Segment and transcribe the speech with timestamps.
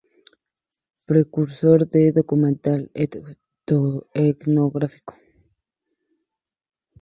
[1.05, 5.13] Precursores del documental etnográfico.